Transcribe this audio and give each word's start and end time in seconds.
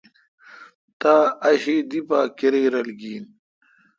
تا 0.99 1.15
اک 1.47 1.57
شی 1.63 1.75
دی 1.89 1.99
پا 2.07 2.19
کری 2.37 2.63
رل 2.73 2.89
گین۔ 2.99 3.23